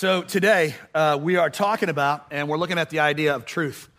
[0.00, 3.90] So today uh, we are talking about, and we're looking at the idea of truth.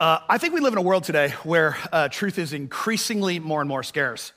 [0.00, 3.60] Uh, I think we live in a world today where uh, truth is increasingly more
[3.60, 4.32] and more scarce.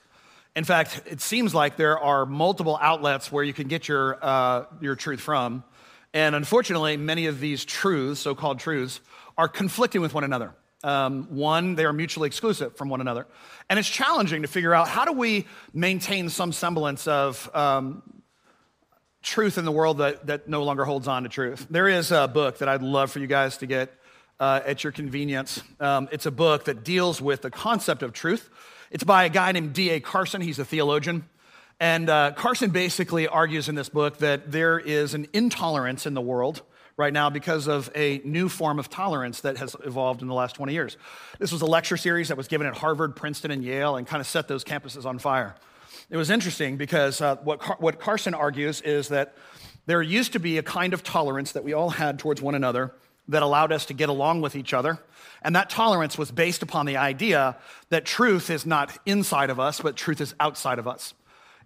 [0.54, 4.66] In fact, it seems like there are multiple outlets where you can get your, uh,
[4.80, 5.64] your truth from.
[6.12, 9.00] And unfortunately, many of these truths, so called truths,
[9.36, 10.54] are conflicting with one another.
[10.84, 13.26] Um, one, they are mutually exclusive from one another.
[13.68, 18.04] And it's challenging to figure out how do we maintain some semblance of um,
[19.24, 21.66] truth in the world that, that no longer holds on to truth.
[21.70, 23.92] There is a book that I'd love for you guys to get
[24.38, 25.62] uh, at your convenience.
[25.80, 28.50] Um, it's a book that deals with the concept of truth.
[28.90, 30.00] It's by a guy named D.A.
[30.00, 31.24] Carson, he's a theologian.
[31.80, 36.20] And uh, Carson basically argues in this book that there is an intolerance in the
[36.20, 36.62] world
[36.96, 40.54] right now because of a new form of tolerance that has evolved in the last
[40.54, 40.96] 20 years.
[41.38, 44.20] This was a lecture series that was given at Harvard, Princeton, and Yale and kind
[44.20, 45.56] of set those campuses on fire.
[46.10, 49.34] It was interesting because uh, what, Car- what Carson argues is that
[49.86, 52.94] there used to be a kind of tolerance that we all had towards one another
[53.28, 54.98] that allowed us to get along with each other.
[55.42, 57.56] And that tolerance was based upon the idea
[57.88, 61.14] that truth is not inside of us, but truth is outside of us.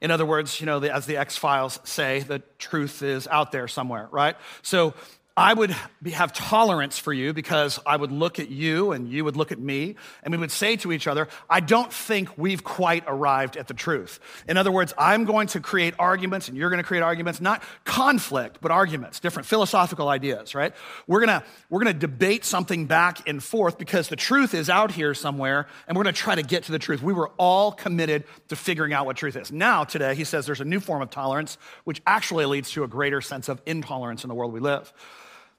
[0.01, 3.67] In other words, you know, as the X Files say, the truth is out there
[3.67, 4.37] somewhere, right?
[4.63, 4.95] So
[5.39, 9.25] I would be, have tolerance for you because I would look at you and you
[9.25, 9.95] would look at me
[10.25, 13.75] and we would say to each other, I don't think we've quite arrived at the
[13.75, 14.19] truth.
[14.49, 17.63] In other words, I'm going to create arguments and you're going to create arguments, not
[17.85, 20.75] conflict, but arguments, different philosophical ideas, right?
[21.07, 24.69] We're going to, we're going to debate something back and forth because the truth is
[24.69, 27.01] out here somewhere and we're going to try to get to the truth.
[27.01, 29.53] We were all committed to figuring out what truth is.
[29.53, 32.89] Now, today, he says there's a new form of tolerance, which actually leads to a
[32.89, 34.93] greater sense of intolerance in the world we live.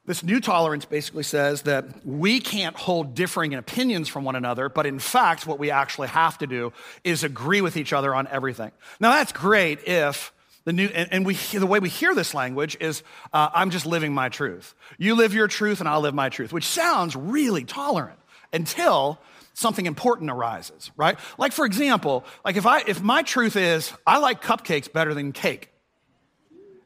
[0.06, 4.86] This new tolerance basically says that we can't hold differing opinions from one another, but
[4.86, 8.72] in fact, what we actually have to do is agree with each other on everything.
[9.00, 10.34] Now, that's great if
[10.66, 14.14] the new, and, we, the way we hear this language is, uh, I'm just living
[14.14, 14.74] my truth.
[14.98, 18.20] You live your truth and I'll live my truth, which sounds really tolerant
[18.52, 19.20] until
[19.54, 21.20] something important arises, right?
[21.38, 25.34] Like, for example, like if I, if my truth is, I like cupcakes better than
[25.34, 25.70] cake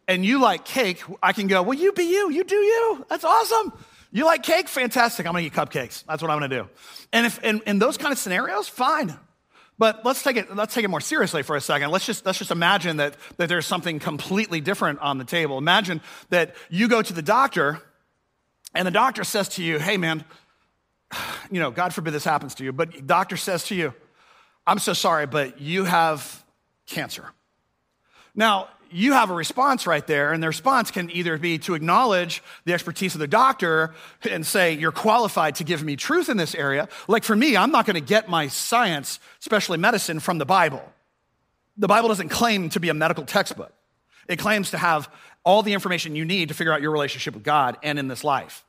[0.07, 3.05] and you like cake, I can go, well, you be you, you do you.
[3.09, 3.73] That's awesome.
[4.11, 4.67] You like cake?
[4.69, 5.25] Fantastic.
[5.25, 6.03] I'm gonna eat cupcakes.
[6.05, 6.69] That's what I'm gonna do.
[7.11, 9.17] And if in, in those kind of scenarios, fine.
[9.79, 11.89] But let's take it, let's take it more seriously for a second.
[11.89, 15.57] Let's just, let's just imagine that, that there's something completely different on the table.
[15.57, 15.99] Imagine
[16.29, 17.81] that you go to the doctor
[18.75, 20.23] and the doctor says to you, hey man,
[21.51, 23.93] you know, God forbid this happens to you, but doctor says to you,
[24.65, 26.43] I'm so sorry, but you have
[26.85, 27.31] cancer.
[28.35, 32.43] Now, you have a response right there, and the response can either be to acknowledge
[32.65, 33.93] the expertise of the doctor
[34.29, 36.87] and say, You're qualified to give me truth in this area.
[37.07, 40.83] Like for me, I'm not going to get my science, especially medicine, from the Bible.
[41.77, 43.73] The Bible doesn't claim to be a medical textbook,
[44.27, 45.09] it claims to have
[45.45, 48.23] all the information you need to figure out your relationship with God and in this
[48.23, 48.63] life.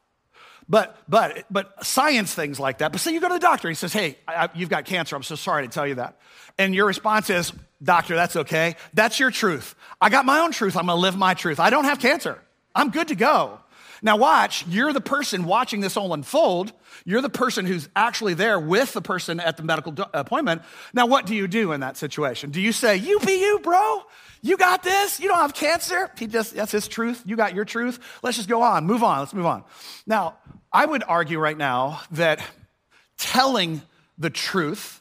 [0.69, 2.91] But, but, but science things like that.
[2.91, 5.15] But say you go to the doctor, he says, Hey, I, you've got cancer.
[5.15, 6.19] I'm so sorry to tell you that.
[6.59, 7.53] And your response is,
[7.83, 8.77] Doctor, that's okay.
[8.95, 9.75] That's your truth.
[10.01, 10.77] I got my own truth.
[10.77, 11.61] I'm to live my truth.
[11.61, 12.41] I don't have cancer.
[12.75, 13.61] I'm good to go.
[14.03, 16.73] Now, watch, you're the person watching this all unfold.
[17.07, 20.61] You're the person who's actually there with the person at the medical do- appointment.
[20.93, 22.51] Now, what do you do in that situation?
[22.51, 24.03] Do you say, You be you, bro?
[24.43, 25.21] You got this?
[25.21, 26.11] You don't have cancer?
[26.19, 27.23] He just, that's his truth.
[27.25, 27.99] You got your truth.
[28.23, 28.85] Let's just go on.
[28.85, 29.21] Move on.
[29.21, 29.65] Let's move on.
[30.07, 30.37] Now,
[30.71, 32.43] I would argue right now that
[33.17, 33.81] telling
[34.19, 35.01] the truth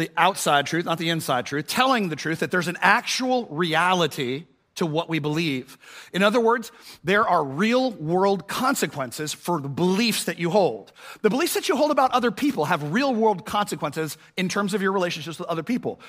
[0.00, 4.46] the outside truth, not the inside truth, telling the truth that there's an actual reality
[4.76, 5.76] to what we believe.
[6.12, 6.72] In other words,
[7.04, 10.92] there are real world consequences for the beliefs that you hold.
[11.22, 14.80] The beliefs that you hold about other people have real world consequences in terms of
[14.80, 16.00] your relationships with other people.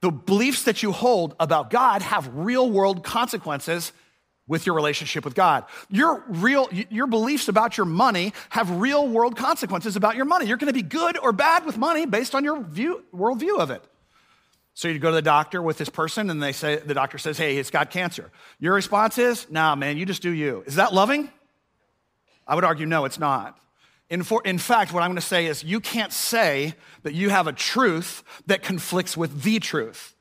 [0.00, 3.92] The beliefs that you hold about God have real world consequences
[4.48, 5.64] with your relationship with God.
[5.90, 10.46] Your real your beliefs about your money have real world consequences about your money.
[10.46, 13.70] You're going to be good or bad with money based on your view worldview of
[13.70, 13.84] it.
[14.74, 17.36] So you go to the doctor with this person and they say the doctor says,
[17.36, 20.94] "Hey, it's got cancer." Your response is, "Nah, man, you just do you." Is that
[20.94, 21.30] loving?
[22.46, 23.58] I would argue no, it's not.
[24.10, 27.28] In, for, in fact, what I'm going to say is you can't say that you
[27.28, 30.14] have a truth that conflicts with the truth.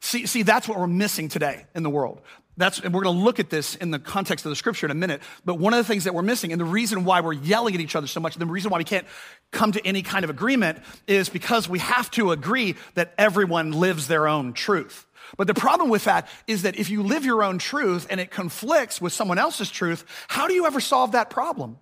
[0.00, 2.20] See, see, that's what we're missing today in the world.
[2.58, 4.90] That's, and we're going to look at this in the context of the scripture in
[4.90, 5.22] a minute.
[5.44, 7.80] But one of the things that we're missing, and the reason why we're yelling at
[7.80, 9.06] each other so much, and the reason why we can't
[9.52, 14.08] come to any kind of agreement is because we have to agree that everyone lives
[14.08, 15.06] their own truth.
[15.36, 18.32] But the problem with that is that if you live your own truth and it
[18.32, 21.78] conflicts with someone else's truth, how do you ever solve that problem?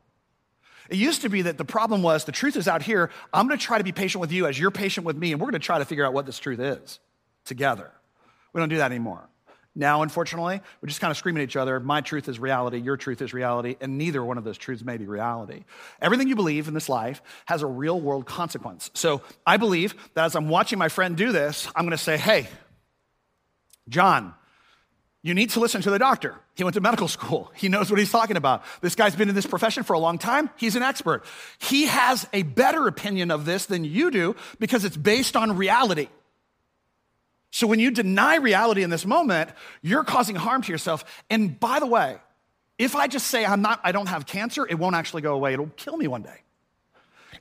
[0.90, 3.10] It used to be that the problem was the truth is out here.
[3.32, 5.40] I'm going to try to be patient with you as you're patient with me, and
[5.40, 6.98] we're going to try to figure out what this truth is
[7.46, 7.90] together.
[8.52, 9.26] We don't do that anymore.
[9.78, 12.96] Now, unfortunately, we're just kind of screaming at each other my truth is reality, your
[12.96, 15.64] truth is reality, and neither one of those truths may be reality.
[16.00, 18.90] Everything you believe in this life has a real world consequence.
[18.94, 22.16] So I believe that as I'm watching my friend do this, I'm going to say,
[22.16, 22.48] hey,
[23.86, 24.32] John,
[25.22, 26.34] you need to listen to the doctor.
[26.54, 27.52] He went to medical school.
[27.54, 28.64] He knows what he's talking about.
[28.80, 30.48] This guy's been in this profession for a long time.
[30.56, 31.22] He's an expert.
[31.58, 36.08] He has a better opinion of this than you do because it's based on reality.
[37.56, 39.48] So when you deny reality in this moment,
[39.80, 41.06] you're causing harm to yourself.
[41.30, 42.18] And by the way,
[42.76, 45.54] if I just say I'm not I don't have cancer, it won't actually go away.
[45.54, 46.42] It'll kill me one day.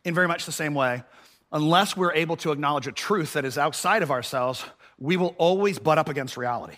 [0.06, 1.04] In very much the same way,
[1.52, 4.64] unless we're able to acknowledge a truth that is outside of ourselves,
[4.98, 6.78] we will always butt up against reality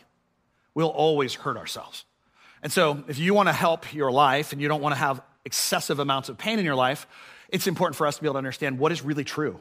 [0.73, 2.05] we'll always hurt ourselves.
[2.63, 5.21] And so, if you want to help your life and you don't want to have
[5.45, 7.05] excessive amounts of pain in your life,
[7.49, 9.59] it's important for us to be able to understand what is really true.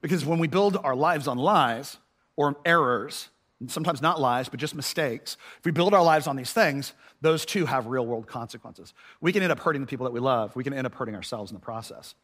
[0.00, 1.96] Because when we build our lives on lies
[2.36, 3.28] or errors,
[3.68, 7.46] sometimes not lies, but just mistakes, if we build our lives on these things, those
[7.46, 8.92] too have real world consequences.
[9.20, 11.14] We can end up hurting the people that we love, we can end up hurting
[11.14, 12.14] ourselves in the process.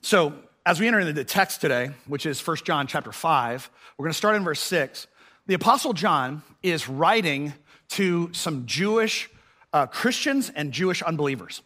[0.00, 0.34] So,
[0.64, 4.12] as we enter into the text today, which is 1 John chapter 5, we're going
[4.12, 5.06] to start in verse 6.
[5.46, 7.54] The Apostle John is writing
[7.90, 9.30] to some Jewish
[9.72, 11.62] uh, Christians and Jewish unbelievers.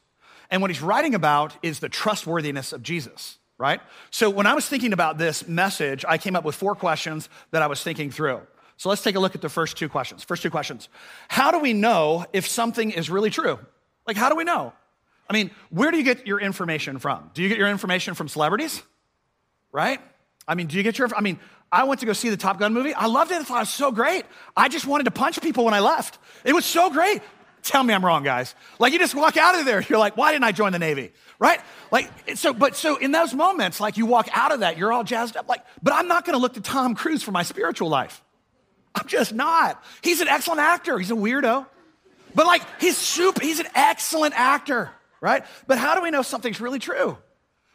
[0.51, 3.81] And what he's writing about is the trustworthiness of Jesus, right?
[4.11, 7.61] So when I was thinking about this message, I came up with four questions that
[7.61, 8.41] I was thinking through.
[8.79, 10.25] So let's take a look at the first two questions.
[10.25, 10.89] First two questions
[11.29, 13.59] How do we know if something is really true?
[14.07, 14.73] Like, how do we know?
[15.29, 17.31] I mean, where do you get your information from?
[17.35, 18.83] Do you get your information from celebrities?
[19.71, 20.01] Right?
[20.49, 21.39] I mean, do you get your, I mean,
[21.71, 22.95] I went to go see the Top Gun movie.
[22.95, 23.37] I loved it.
[23.37, 24.25] I thought it was so great.
[24.57, 26.19] I just wanted to punch people when I left.
[26.45, 27.23] It was so great.
[27.63, 28.55] Tell me I'm wrong, guys.
[28.79, 31.13] Like you just walk out of there, you're like, why didn't I join the Navy?
[31.39, 31.61] Right?
[31.91, 35.05] Like, so, but so in those moments, like you walk out of that, you're all
[35.05, 35.49] jazzed up.
[35.49, 38.23] Like, but I'm not gonna look to Tom Cruise for my spiritual life.
[38.95, 39.83] I'm just not.
[40.03, 40.99] He's an excellent actor.
[40.99, 41.67] He's a weirdo.
[42.35, 44.91] But like, he's super, he's an excellent actor,
[45.21, 45.45] right?
[45.67, 47.19] But how do we know something's really true?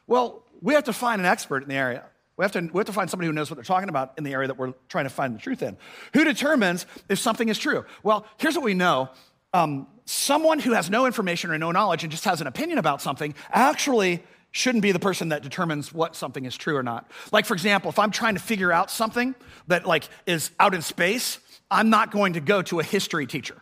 [0.07, 2.05] Well, we have to find an expert in the area.
[2.37, 4.25] We have, to, we have to find somebody who knows what they're talking about in
[4.25, 5.77] the area that we're trying to find the truth in.
[6.13, 7.85] Who determines if something is true?
[8.03, 9.09] Well, here's what we know.
[9.55, 13.01] Um, someone who has no information or no knowledge and just has an opinion about
[13.01, 14.21] something actually
[14.51, 17.09] shouldn't be the person that determines what something is true or not.
[17.31, 19.33] Like, for example, if I'm trying to figure out something
[19.67, 21.39] that like is out in space,
[21.71, 23.55] I'm not going to go to a history teacher.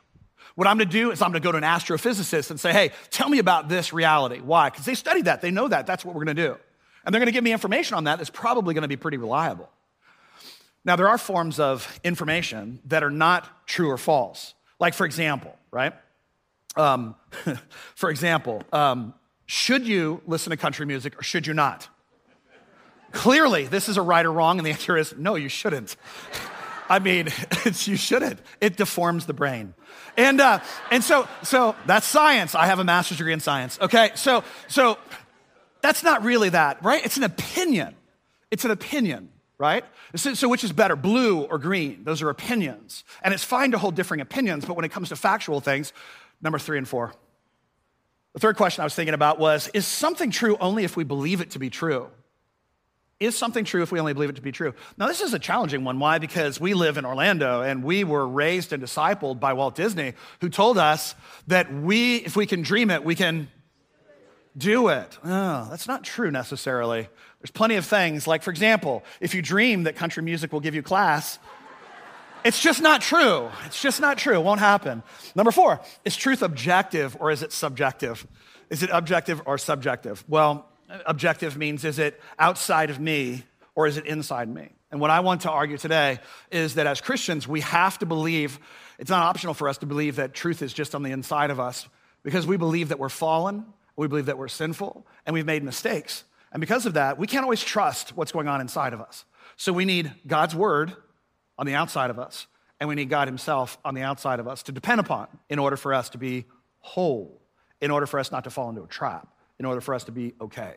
[0.56, 3.30] What I'm gonna do is I'm gonna go to an astrophysicist and say, hey, tell
[3.30, 4.40] me about this reality.
[4.40, 4.70] Why?
[4.70, 6.58] Because they studied that, they know that, that's what we're gonna do.
[7.06, 9.18] And they're going to give me information on that that's probably going to be pretty
[9.18, 9.70] reliable.
[10.86, 14.54] Now, there are forms of information that are not true or false.
[14.80, 15.94] Like, for example, right?
[16.76, 17.16] Um,
[17.96, 19.14] for example, um,
[19.46, 21.88] should you listen to country music or should you not?
[23.12, 25.96] Clearly, this is a right or wrong, and the answer is no, you shouldn't.
[26.90, 27.30] I mean,
[27.66, 28.40] you shouldn't.
[28.60, 29.74] It deforms the brain.
[30.18, 30.60] And, uh,
[30.92, 32.56] and so, so that's science.
[32.56, 33.80] I have a master's degree in science.
[33.80, 34.98] Okay, so, so
[35.82, 37.04] that's not really that, right?
[37.06, 37.96] It's an opinion.
[38.52, 39.86] It's an opinion, right?
[40.16, 42.04] So, which is better, blue or green?
[42.04, 43.04] Those are opinions.
[43.22, 45.94] And it's fine to hold differing opinions, but when it comes to factual things,
[46.42, 47.14] number three and four.
[48.34, 51.42] The third question I was thinking about was Is something true only if we believe
[51.42, 52.10] it to be true?
[53.20, 54.74] Is something true if we only believe it to be true?
[54.98, 55.98] Now, this is a challenging one.
[56.00, 56.18] Why?
[56.18, 60.50] Because we live in Orlando and we were raised and discipled by Walt Disney, who
[60.50, 61.16] told us
[61.48, 63.50] that we, if we can dream it, we can
[64.58, 65.18] do it.
[65.24, 67.08] Oh, that's not true necessarily.
[67.44, 70.76] There's plenty of things, like, for example, if you dream that country music will give
[70.76, 71.40] you class,
[72.46, 73.50] it's just not true.
[73.66, 74.36] It's just not true.
[74.36, 75.04] It won't happen.
[75.36, 78.26] Number four, is truth objective or is it subjective?
[78.70, 80.24] Is it objective or subjective?
[80.30, 80.70] Well,
[81.06, 83.44] objective means is it outside of me
[83.76, 84.70] or is it inside me?
[84.90, 86.20] And what I want to argue today
[86.50, 88.58] is that as Christians, we have to believe,
[89.00, 91.60] it's not optional for us to believe that truth is just on the inside of
[91.60, 91.90] us
[92.24, 96.24] because we believe that we're fallen we believe that we're sinful and we've made mistakes.
[96.54, 99.26] And because of that, we can't always trust what's going on inside of us.
[99.58, 100.96] So we need God's word
[101.58, 102.48] on the outside of us,
[102.80, 105.76] and we need God Himself on the outside of us to depend upon in order
[105.76, 106.46] for us to be
[106.80, 107.42] whole,
[107.82, 109.28] in order for us not to fall into a trap,
[109.60, 110.76] in order for us to be okay.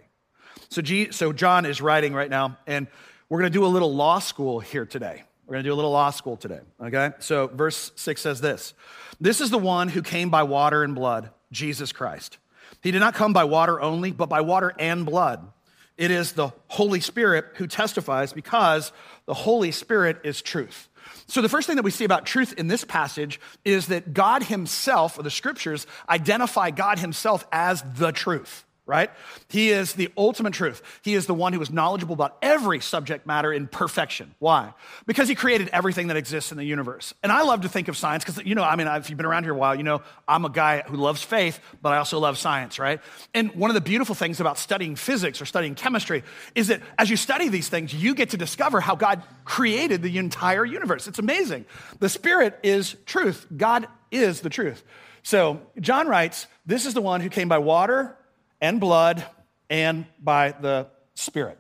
[0.70, 2.86] So, G, so John is writing right now, and
[3.28, 5.24] we're going to do a little law school here today.
[5.46, 7.10] We're going to do a little law school today, okay?
[7.18, 8.74] So, verse 6 says this
[9.20, 12.38] This is the one who came by water and blood, Jesus Christ.
[12.82, 15.52] He did not come by water only, but by water and blood.
[15.96, 18.92] It is the Holy Spirit who testifies because
[19.24, 20.88] the Holy Spirit is truth.
[21.26, 24.42] So, the first thing that we see about truth in this passage is that God
[24.42, 28.65] Himself, or the scriptures, identify God Himself as the truth.
[28.86, 29.10] Right?
[29.48, 30.80] He is the ultimate truth.
[31.02, 34.32] He is the one who is knowledgeable about every subject matter in perfection.
[34.38, 34.74] Why?
[35.06, 37.12] Because he created everything that exists in the universe.
[37.24, 39.26] And I love to think of science because, you know, I mean, if you've been
[39.26, 42.20] around here a while, you know, I'm a guy who loves faith, but I also
[42.20, 43.00] love science, right?
[43.34, 46.22] And one of the beautiful things about studying physics or studying chemistry
[46.54, 50.16] is that as you study these things, you get to discover how God created the
[50.18, 51.08] entire universe.
[51.08, 51.64] It's amazing.
[51.98, 54.84] The Spirit is truth, God is the truth.
[55.24, 58.16] So John writes, This is the one who came by water
[58.60, 59.24] and blood
[59.70, 61.58] and by the Spirit.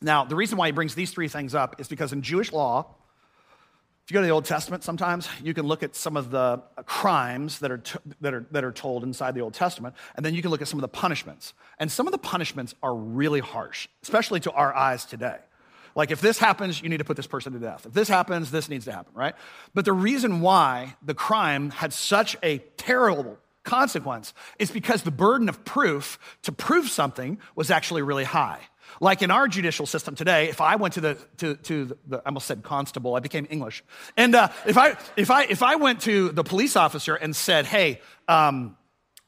[0.00, 2.96] Now, the reason why he brings these three things up is because in Jewish law,
[4.04, 6.60] if you go to the Old Testament, sometimes you can look at some of the
[6.86, 10.34] crimes that are, t- that, are, that are told inside the Old Testament, and then
[10.34, 11.54] you can look at some of the punishments.
[11.78, 15.36] And some of the punishments are really harsh, especially to our eyes today.
[15.94, 17.86] Like, if this happens, you need to put this person to death.
[17.86, 19.34] If this happens, this needs to happen, right?
[19.72, 25.48] But the reason why the crime had such a terrible consequence is because the burden
[25.48, 28.60] of proof to prove something was actually really high.
[29.00, 32.26] Like in our judicial system today, if I went to the to, to the, I
[32.26, 33.82] almost said constable, I became English,
[34.16, 37.64] and uh, if I if I if I went to the police officer and said,
[37.64, 38.76] "Hey," um,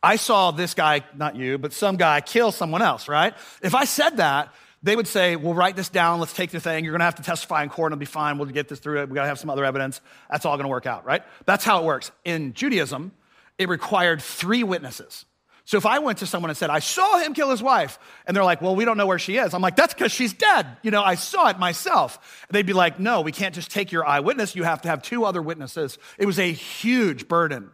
[0.03, 3.33] I saw this guy, not you, but some guy kill someone else, right?
[3.63, 6.21] If I said that, they would say, We'll write this down.
[6.21, 6.85] Let's take the thing.
[6.85, 8.37] You're going to have to testify in court and it'll be fine.
[8.37, 9.09] We'll get this through it.
[9.09, 10.03] We got to have some other evidence.
[10.31, 11.23] That's all going to work out, right?
[11.47, 12.13] That's how it works.
[12.25, 13.13] In Judaism,
[13.59, 15.25] it required three witnesses.
[15.67, 18.37] So if I went to someone and said, I saw him kill his wife, and
[18.37, 19.55] they're like, well, we don't know where she is.
[19.55, 20.67] I'm like, that's because she's dead.
[20.83, 22.47] You know, I saw it myself.
[22.51, 24.55] They'd be like, no, we can't just take your eyewitness.
[24.55, 25.97] You have to have two other witnesses.
[26.19, 27.71] It was a huge burden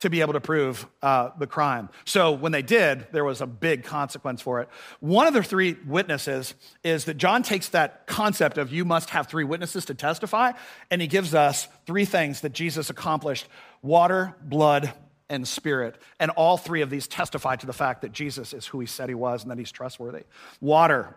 [0.00, 1.88] to be able to prove uh, the crime.
[2.04, 4.68] So when they did, there was a big consequence for it.
[5.00, 6.54] One of the three witnesses
[6.84, 10.52] is that John takes that concept of you must have three witnesses to testify,
[10.90, 13.46] and he gives us three things that Jesus accomplished
[13.82, 14.92] water, blood,
[15.28, 15.96] and spirit.
[16.20, 19.08] And all three of these testify to the fact that Jesus is who he said
[19.08, 20.24] he was and that he's trustworthy.
[20.60, 21.16] Water,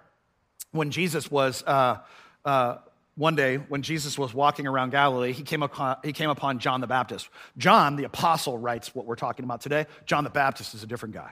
[0.72, 1.98] when Jesus was, uh,
[2.46, 2.78] uh,
[3.16, 6.82] one day when Jesus was walking around Galilee, he came, upon, he came upon John
[6.82, 7.30] the Baptist.
[7.58, 9.88] John, the apostle, writes what we're talking about today.
[10.06, 11.32] John the Baptist is a different guy.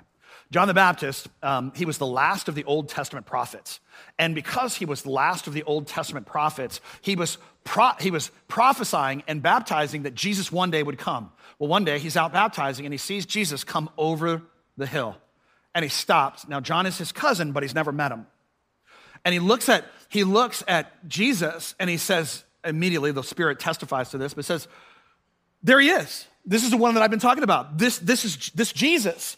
[0.52, 3.80] John the Baptist, um, he was the last of the Old Testament prophets.
[4.20, 8.12] And because he was the last of the Old Testament prophets, he was, pro- he
[8.12, 11.32] was prophesying and baptizing that Jesus one day would come.
[11.60, 14.42] Well, one day he's out baptizing and he sees Jesus come over
[14.78, 15.16] the hill
[15.74, 16.48] and he stops.
[16.48, 18.28] Now, John is his cousin, but he's never met him.
[19.24, 24.10] And he looks at, he looks at Jesus and he says, immediately, the Spirit testifies
[24.10, 24.68] to this, but says,
[25.64, 26.26] There he is.
[26.46, 27.78] This is the one that I've been talking about.
[27.78, 29.38] This, this is this Jesus.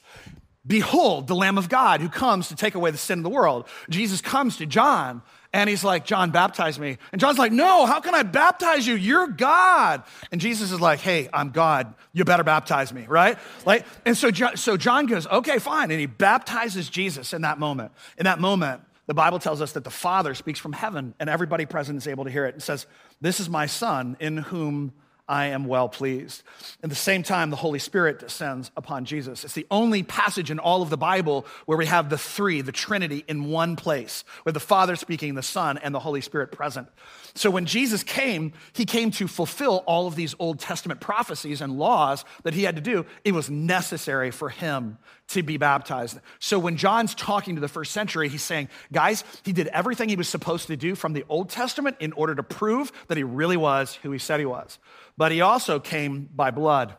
[0.66, 3.68] Behold, the Lamb of God who comes to take away the sin of the world.
[3.90, 5.22] Jesus comes to John
[5.58, 7.00] and he's like, John, baptize me.
[7.12, 8.94] And John's like, No, how can I baptize you?
[8.94, 10.04] You're God.
[10.32, 11.96] And Jesus is like, Hey, I'm God.
[12.14, 13.40] You better baptize me, right?
[13.66, 15.90] Like, and so, so John goes, Okay, fine.
[15.90, 17.92] And he baptizes Jesus in that moment.
[18.20, 21.66] In that moment, the Bible tells us that the Father speaks from heaven and everybody
[21.66, 22.86] present is able to hear it and says,
[23.20, 24.94] This is my Son in whom
[25.29, 26.43] I am well pleased.
[26.81, 29.43] At the same time, the Holy Spirit descends upon Jesus.
[29.43, 32.72] It's the only passage in all of the Bible where we have the three, the
[32.72, 36.88] Trinity, in one place, with the Father speaking, the Son, and the Holy Spirit present.
[37.36, 41.77] So when Jesus came, he came to fulfill all of these Old Testament prophecies and
[41.77, 43.05] laws that he had to do.
[43.25, 44.98] It was necessary for him
[45.29, 46.19] to be baptized.
[46.39, 50.15] So when John's talking to the first century, he's saying, guys, he did everything he
[50.15, 53.57] was supposed to do from the Old Testament in order to prove that he really
[53.57, 54.79] was who he said he was.
[55.17, 56.96] But he also came by blood.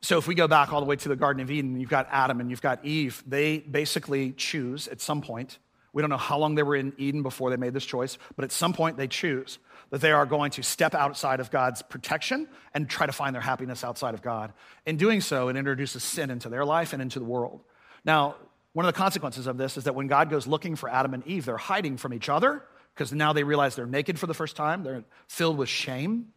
[0.00, 2.08] So if we go back all the way to the Garden of Eden, you've got
[2.10, 3.22] Adam and you've got Eve.
[3.26, 5.58] They basically choose at some point.
[5.92, 8.44] We don't know how long they were in Eden before they made this choice, but
[8.44, 9.58] at some point they choose
[9.92, 13.42] that they are going to step outside of God's protection and try to find their
[13.42, 14.54] happiness outside of God.
[14.86, 17.60] In doing so, it introduces sin into their life and into the world.
[18.02, 18.36] Now,
[18.72, 21.24] one of the consequences of this is that when God goes looking for Adam and
[21.26, 24.56] Eve, they're hiding from each other because now they realize they're naked for the first
[24.56, 24.82] time.
[24.82, 26.28] They're filled with shame.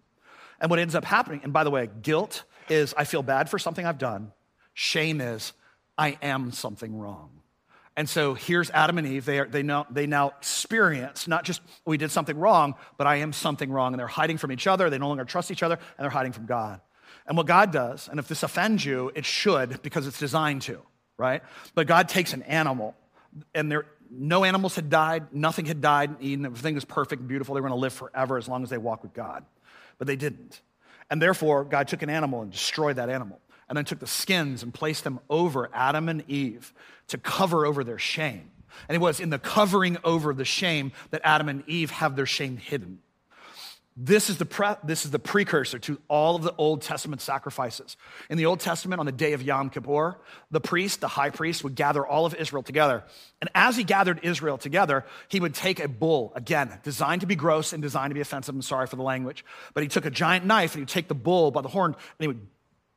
[0.59, 3.57] And what ends up happening, and by the way, guilt is I feel bad for
[3.57, 4.33] something I've done.
[4.74, 5.53] Shame is
[5.97, 7.29] I am something wrong.
[7.97, 9.23] And so here's Adam and Eve.
[9.25, 13.07] They, are, they, now, they now experience not just oh, we did something wrong, but
[13.07, 13.93] I am something wrong.
[13.93, 14.89] And they're hiding from each other.
[14.89, 16.81] They no longer trust each other, and they're hiding from God.
[17.27, 20.81] And what God does, and if this offends you, it should because it's designed to,
[21.17, 21.41] right?
[21.73, 22.95] But God takes an animal,
[23.53, 26.45] and there, no animals had died, nothing had died in Eden.
[26.45, 27.55] Everything was perfect and beautiful.
[27.55, 29.43] They were going to live forever as long as they walk with God.
[29.97, 30.61] But they didn't.
[31.09, 34.63] And therefore, God took an animal and destroyed that animal and then took the skins
[34.63, 36.73] and placed them over Adam and Eve
[37.07, 38.51] to cover over their shame.
[38.89, 42.25] And it was in the covering over the shame that Adam and Eve have their
[42.25, 43.00] shame hidden.
[43.97, 47.95] This is, the pre- this is the precursor to all of the Old Testament sacrifices.
[48.29, 50.17] In the Old Testament, on the day of Yom Kippur,
[50.51, 53.05] the priest, the high priest, would gather all of Israel together.
[53.39, 57.35] And as he gathered Israel together, he would take a bull, again, designed to be
[57.35, 58.53] gross and designed to be offensive.
[58.53, 59.45] I'm sorry for the language.
[59.74, 61.97] But he took a giant knife and he'd take the bull by the horn and
[62.19, 62.45] he would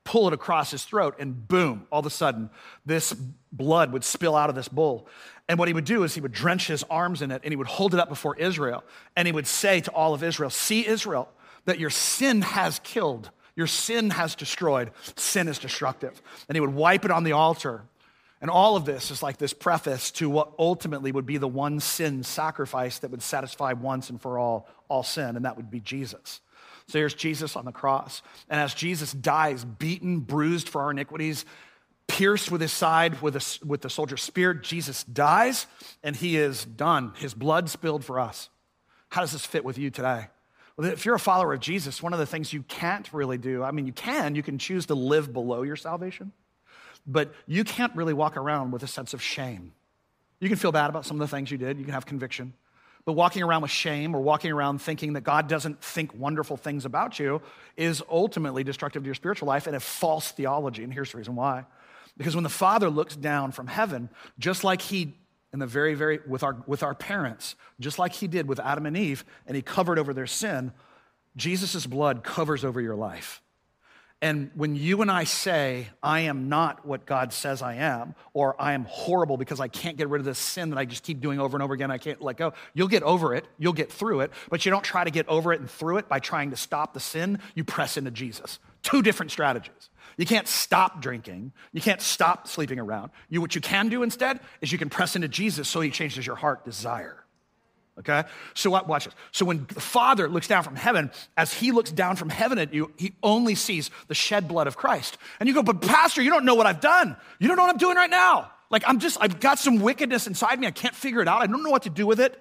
[0.08, 2.48] pull it across his throat, and boom, all of a sudden,
[2.86, 3.12] this
[3.52, 5.06] blood would spill out of this bull.
[5.50, 7.56] And what he would do is he would drench his arms in it and he
[7.56, 8.84] would hold it up before Israel.
[9.16, 11.28] And he would say to all of Israel, See, Israel,
[11.66, 16.22] that your sin has killed, your sin has destroyed, sin is destructive.
[16.48, 17.82] And he would wipe it on the altar.
[18.40, 21.80] And all of this is like this preface to what ultimately would be the one
[21.80, 25.80] sin sacrifice that would satisfy once and for all all sin, and that would be
[25.80, 26.40] Jesus.
[26.88, 28.22] So here's Jesus on the cross.
[28.48, 31.44] And as Jesus dies, beaten, bruised for our iniquities,
[32.06, 35.66] pierced with his side with, a, with the soldier's spear, Jesus dies
[36.02, 37.12] and he is done.
[37.16, 38.48] His blood spilled for us.
[39.10, 40.28] How does this fit with you today?
[40.76, 43.62] Well, if you're a follower of Jesus, one of the things you can't really do,
[43.62, 46.32] I mean, you can, you can choose to live below your salvation,
[47.06, 49.72] but you can't really walk around with a sense of shame.
[50.40, 52.54] You can feel bad about some of the things you did, you can have conviction,
[53.04, 56.84] but walking around with shame or walking around thinking that God doesn't think wonderful things
[56.84, 57.40] about you
[57.76, 60.84] is ultimately destructive to your spiritual life and a false theology.
[60.84, 61.64] And here's the reason why.
[62.16, 65.14] Because when the Father looks down from heaven, just like he
[65.52, 68.84] in the very, very, with our, with our parents, just like he did with Adam
[68.86, 70.72] and Eve, and he covered over their sin,
[71.36, 73.40] Jesus' blood covers over your life.
[74.20, 78.60] And when you and I say, I am not what God says I am, or
[78.60, 81.20] I am horrible because I can't get rid of this sin that I just keep
[81.20, 83.92] doing over and over again, I can't let go, you'll get over it, you'll get
[83.92, 86.50] through it, but you don't try to get over it and through it by trying
[86.50, 88.58] to stop the sin, you press into Jesus.
[88.82, 89.88] Two different strategies.
[90.16, 93.12] You can't stop drinking, you can't stop sleeping around.
[93.28, 96.26] You, what you can do instead is you can press into Jesus so he changes
[96.26, 97.24] your heart desire.
[97.98, 98.24] Okay?
[98.54, 99.14] So watch this.
[99.32, 102.72] So when the Father looks down from heaven, as he looks down from heaven at
[102.72, 105.18] you, he only sees the shed blood of Christ.
[105.40, 107.16] And you go, but Pastor, you don't know what I've done.
[107.38, 108.50] You don't know what I'm doing right now.
[108.70, 110.66] Like I'm just, I've got some wickedness inside me.
[110.66, 111.42] I can't figure it out.
[111.42, 112.40] I don't know what to do with it.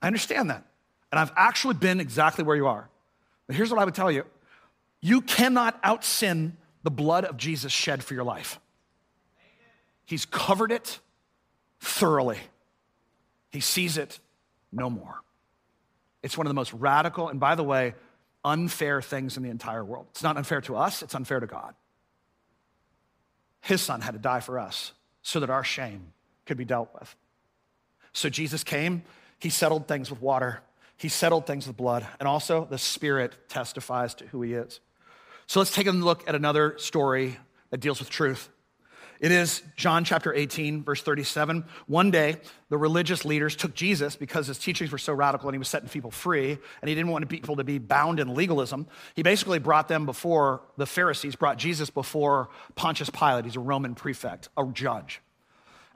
[0.00, 0.64] I understand that.
[1.10, 2.88] And I've actually been exactly where you are.
[3.46, 4.24] But here's what I would tell you.
[5.00, 8.58] You cannot out sin the blood of Jesus shed for your life.
[10.06, 10.98] He's covered it
[11.80, 12.38] thoroughly.
[13.50, 14.18] He sees it
[14.72, 15.22] no more.
[16.22, 17.94] It's one of the most radical, and by the way,
[18.44, 20.06] unfair things in the entire world.
[20.10, 21.74] It's not unfair to us, it's unfair to God.
[23.60, 26.12] His son had to die for us so that our shame
[26.46, 27.14] could be dealt with.
[28.12, 29.02] So Jesus came,
[29.38, 30.60] he settled things with water,
[30.96, 34.80] he settled things with blood, and also the Spirit testifies to who he is.
[35.46, 37.38] So let's take a look at another story
[37.70, 38.48] that deals with truth.
[39.22, 41.64] It is John chapter 18, verse 37.
[41.86, 42.38] One day,
[42.70, 45.88] the religious leaders took Jesus because his teachings were so radical and he was setting
[45.88, 48.88] people free, and he didn't want people to be bound in legalism.
[49.14, 53.44] He basically brought them before the Pharisees, brought Jesus before Pontius Pilate.
[53.44, 55.20] He's a Roman prefect, a judge.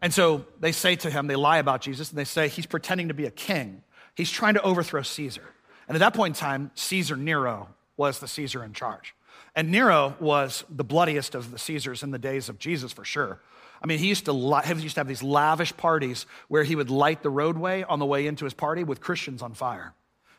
[0.00, 3.08] And so they say to him, they lie about Jesus, and they say he's pretending
[3.08, 3.82] to be a king.
[4.14, 5.52] He's trying to overthrow Caesar.
[5.88, 9.16] And at that point in time, Caesar Nero was the Caesar in charge.
[9.56, 13.40] And Nero was the bloodiest of the Caesars in the days of Jesus, for sure.
[13.82, 16.90] I mean, he used to, he used to have these lavish parties where he would
[16.90, 19.94] light the roadway on the way into his party with Christians on fire.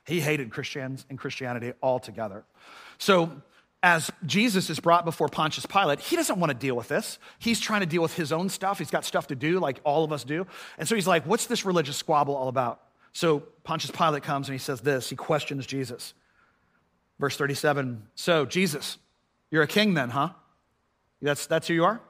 [0.05, 2.45] He hated Christians and Christianity altogether.
[2.99, 3.41] So,
[3.83, 7.19] as Jesus is brought before Pontius Pilate, he doesn't want to deal with this.
[7.37, 8.79] He's trying to deal with his own stuff.
[8.79, 10.47] He's got stuff to do, like all of us do.
[10.79, 12.81] And so he's like, What's this religious squabble all about?
[13.13, 15.09] So Pontius Pilate comes and he says this.
[15.09, 16.13] He questions Jesus.
[17.19, 18.97] Verse 37 So, Jesus,
[19.51, 20.29] you're a king then, huh?
[21.21, 22.01] That's, that's who you are?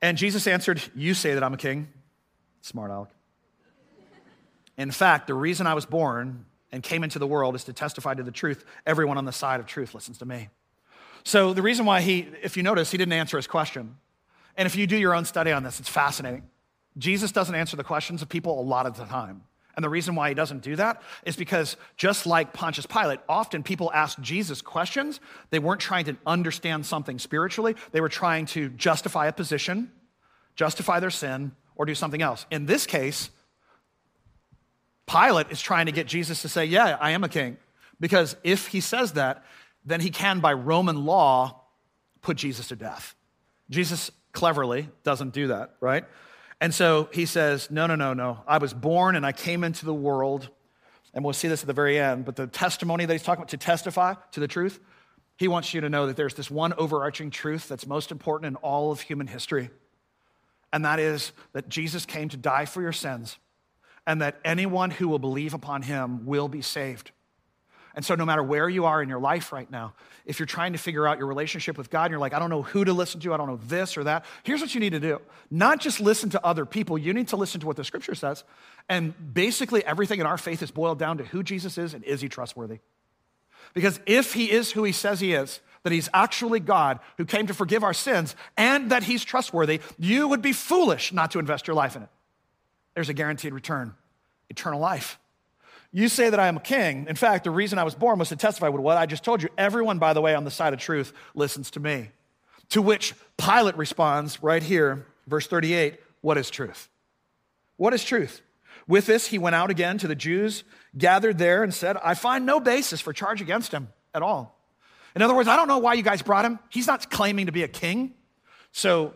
[0.00, 1.88] And Jesus answered, You say that I'm a king.
[2.60, 3.10] Smart Alec.
[4.76, 8.14] In fact, the reason I was born and came into the world is to testify
[8.14, 8.64] to the truth.
[8.86, 10.48] Everyone on the side of truth listens to me.
[11.24, 13.96] So, the reason why he, if you notice, he didn't answer his question.
[14.56, 16.48] And if you do your own study on this, it's fascinating.
[16.98, 19.42] Jesus doesn't answer the questions of people a lot of the time.
[19.74, 23.62] And the reason why he doesn't do that is because just like Pontius Pilate, often
[23.62, 25.20] people ask Jesus questions.
[25.50, 29.90] They weren't trying to understand something spiritually, they were trying to justify a position,
[30.54, 32.46] justify their sin, or do something else.
[32.50, 33.30] In this case,
[35.06, 37.56] Pilate is trying to get Jesus to say, Yeah, I am a king.
[38.00, 39.44] Because if he says that,
[39.84, 41.62] then he can, by Roman law,
[42.20, 43.14] put Jesus to death.
[43.70, 46.04] Jesus cleverly doesn't do that, right?
[46.62, 48.38] And so he says, No, no, no, no.
[48.46, 50.48] I was born and I came into the world.
[51.12, 52.24] And we'll see this at the very end.
[52.24, 54.78] But the testimony that he's talking about to testify to the truth,
[55.36, 58.56] he wants you to know that there's this one overarching truth that's most important in
[58.56, 59.70] all of human history.
[60.72, 63.38] And that is that Jesus came to die for your sins
[64.06, 67.10] and that anyone who will believe upon him will be saved.
[67.94, 69.92] And so, no matter where you are in your life right now,
[70.24, 72.50] if you're trying to figure out your relationship with God and you're like, I don't
[72.50, 74.92] know who to listen to, I don't know this or that, here's what you need
[74.92, 75.20] to do.
[75.50, 78.44] Not just listen to other people, you need to listen to what the scripture says.
[78.88, 82.20] And basically, everything in our faith is boiled down to who Jesus is and is
[82.20, 82.78] he trustworthy?
[83.74, 87.46] Because if he is who he says he is, that he's actually God who came
[87.48, 91.66] to forgive our sins and that he's trustworthy, you would be foolish not to invest
[91.66, 92.08] your life in it.
[92.94, 93.94] There's a guaranteed return
[94.48, 95.18] eternal life.
[95.92, 97.06] You say that I am a king.
[97.08, 99.42] In fact, the reason I was born was to testify with what I just told
[99.42, 99.50] you.
[99.58, 102.08] Everyone, by the way, on the side of truth listens to me.
[102.70, 106.88] To which Pilate responds right here, verse 38 What is truth?
[107.76, 108.40] What is truth?
[108.88, 110.64] With this, he went out again to the Jews
[110.96, 114.58] gathered there and said, I find no basis for charge against him at all.
[115.14, 116.58] In other words, I don't know why you guys brought him.
[116.70, 118.14] He's not claiming to be a king.
[118.72, 119.14] So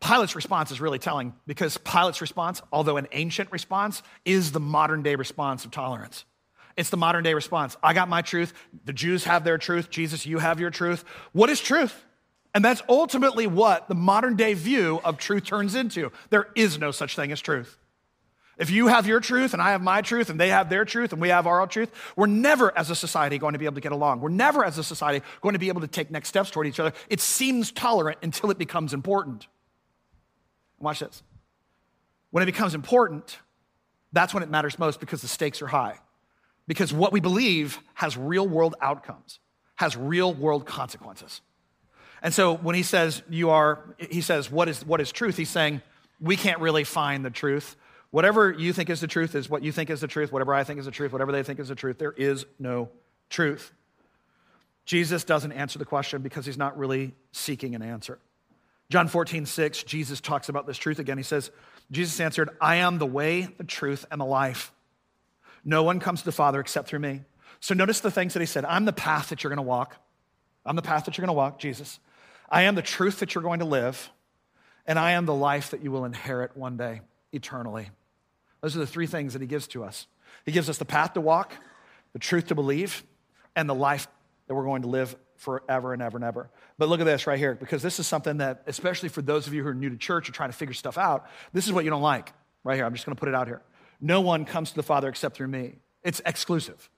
[0.00, 5.02] Pilate's response is really telling because Pilate's response, although an ancient response, is the modern
[5.02, 6.24] day response of tolerance.
[6.76, 7.76] It's the modern day response.
[7.82, 8.54] I got my truth.
[8.86, 9.90] The Jews have their truth.
[9.90, 11.04] Jesus, you have your truth.
[11.32, 12.04] What is truth?
[12.54, 16.10] And that's ultimately what the modern day view of truth turns into.
[16.30, 17.76] There is no such thing as truth.
[18.58, 21.12] If you have your truth and I have my truth and they have their truth
[21.12, 23.80] and we have our truth, we're never as a society going to be able to
[23.80, 24.20] get along.
[24.20, 26.80] We're never as a society going to be able to take next steps toward each
[26.80, 26.92] other.
[27.08, 29.46] It seems tolerant until it becomes important.
[30.80, 31.22] Watch this.
[32.30, 33.38] When it becomes important,
[34.12, 35.98] that's when it matters most because the stakes are high.
[36.66, 39.40] Because what we believe has real world outcomes,
[39.76, 41.40] has real world consequences.
[42.22, 45.36] And so when he says you are, he says, what is, what is truth?
[45.36, 45.82] He's saying,
[46.20, 47.76] we can't really find the truth.
[48.10, 50.32] Whatever you think is the truth is what you think is the truth.
[50.32, 52.88] Whatever I think is the truth, whatever they think is the truth, there is no
[53.30, 53.72] truth.
[54.84, 58.18] Jesus doesn't answer the question because he's not really seeking an answer.
[58.90, 61.16] John 14, 6, Jesus talks about this truth again.
[61.16, 61.50] He says,
[61.90, 64.72] Jesus answered, I am the way, the truth, and the life.
[65.64, 67.22] No one comes to the Father except through me.
[67.60, 69.96] So notice the things that he said I'm the path that you're going to walk.
[70.66, 72.00] I'm the path that you're going to walk, Jesus.
[72.50, 74.10] I am the truth that you're going to live.
[74.86, 77.90] And I am the life that you will inherit one day eternally.
[78.60, 80.06] Those are the three things that he gives to us.
[80.44, 81.52] He gives us the path to walk,
[82.12, 83.04] the truth to believe,
[83.54, 84.08] and the life
[84.50, 86.50] that we're going to live forever and ever and ever.
[86.76, 89.54] But look at this right here, because this is something that, especially for those of
[89.54, 91.84] you who are new to church or trying to figure stuff out, this is what
[91.84, 92.32] you don't like.
[92.64, 93.62] Right here, I'm just going to put it out here.
[94.00, 95.76] No one comes to the Father except through me.
[96.02, 96.90] It's exclusive.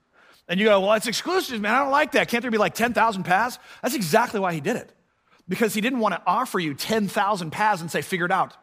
[0.49, 1.75] And you go, well, it's exclusive, man.
[1.75, 2.29] I don't like that.
[2.29, 3.59] Can't there be like 10,000 paths?
[3.83, 4.91] That's exactly why he did it.
[5.47, 8.57] Because he didn't want to offer you 10,000 paths and say, figure it out.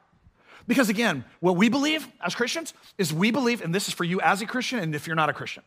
[0.65, 4.19] Because again, what we believe as Christians is we believe, and this is for you
[4.19, 5.61] as a Christian and if you're not a Christian,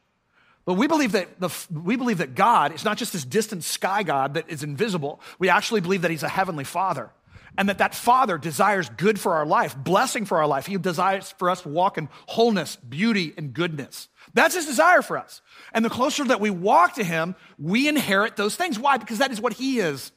[0.64, 4.02] but we believe that the, we believe that God is not just this distant sky
[4.02, 5.20] God that is invisible.
[5.38, 7.10] We actually believe that He's a heavenly Father,
[7.58, 10.66] and that that Father desires good for our life, blessing for our life.
[10.66, 14.08] He desires for us to walk in wholeness, beauty, and goodness.
[14.34, 15.42] That's His desire for us.
[15.72, 18.78] And the closer that we walk to Him, we inherit those things.
[18.78, 18.98] Why?
[18.98, 20.12] Because that is what He is.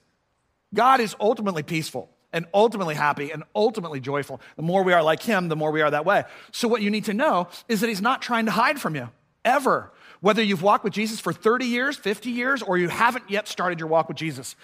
[0.74, 4.42] God is ultimately peaceful and ultimately happy and ultimately joyful.
[4.58, 6.26] The more we are like him, the more we are that way.
[6.52, 9.10] So, what you need to know is that he's not trying to hide from you,
[9.46, 9.92] ever.
[10.26, 13.80] Whether you've walked with Jesus for 30 years, 50 years, or you haven't yet started
[13.80, 14.56] your walk with Jesus,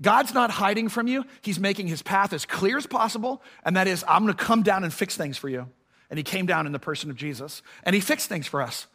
[0.00, 1.26] God's not hiding from you.
[1.42, 4.82] He's making his path as clear as possible, and that is, I'm gonna come down
[4.82, 5.68] and fix things for you.
[6.08, 8.86] And he came down in the person of Jesus, and he fixed things for us.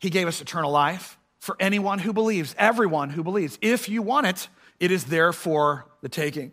[0.00, 3.56] He gave us eternal life for anyone who believes, everyone who believes.
[3.62, 4.48] If you want it,
[4.80, 6.50] it is there for the taking.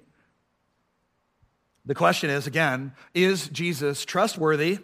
[1.85, 4.77] The question is again, is Jesus trustworthy?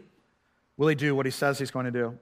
[0.76, 2.18] Will he do what he says he's going to do?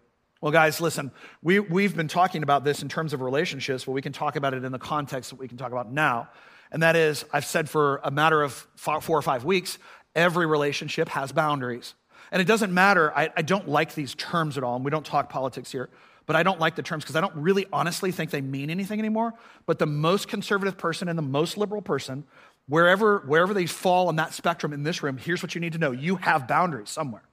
[0.45, 4.03] Well, guys, listen, we, we've been talking about this in terms of relationships, but we
[4.03, 6.29] can talk about it in the context that we can talk about now.
[6.71, 9.79] And that is, I've said for a matter of four or five weeks,
[10.13, 11.95] every relationship has boundaries.
[12.31, 15.03] And it doesn't matter, I, I don't like these terms at all, and we don't
[15.03, 15.89] talk politics here,
[16.27, 18.99] but I don't like the terms because I don't really honestly think they mean anything
[18.99, 19.33] anymore.
[19.65, 22.23] But the most conservative person and the most liberal person,
[22.67, 25.79] wherever, wherever they fall on that spectrum in this room, here's what you need to
[25.79, 27.23] know you have boundaries somewhere.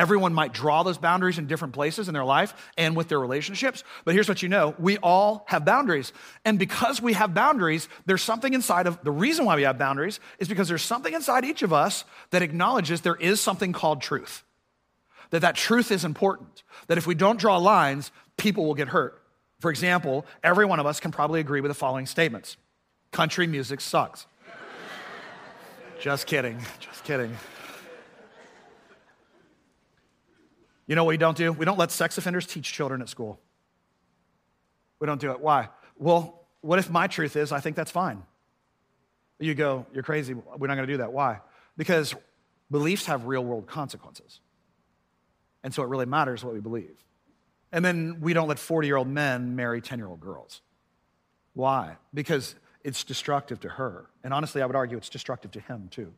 [0.00, 3.84] Everyone might draw those boundaries in different places in their life and with their relationships.
[4.06, 6.14] But here's what you know we all have boundaries.
[6.42, 10.18] And because we have boundaries, there's something inside of the reason why we have boundaries
[10.38, 14.42] is because there's something inside each of us that acknowledges there is something called truth.
[15.32, 16.62] That that truth is important.
[16.86, 19.22] That if we don't draw lines, people will get hurt.
[19.58, 22.56] For example, every one of us can probably agree with the following statements
[23.12, 24.26] country music sucks.
[26.00, 26.58] just kidding.
[26.80, 27.36] Just kidding.
[30.90, 31.52] You know what we don't do?
[31.52, 33.38] We don't let sex offenders teach children at school.
[34.98, 35.40] We don't do it.
[35.40, 35.68] Why?
[35.96, 38.24] Well, what if my truth is I think that's fine?
[39.38, 40.34] You go, you're crazy.
[40.34, 41.12] We're not going to do that.
[41.12, 41.42] Why?
[41.76, 42.16] Because
[42.72, 44.40] beliefs have real world consequences.
[45.62, 46.96] And so it really matters what we believe.
[47.70, 50.60] And then we don't let 40 year old men marry 10 year old girls.
[51.54, 51.98] Why?
[52.12, 54.06] Because it's destructive to her.
[54.24, 56.12] And honestly, I would argue it's destructive to him too.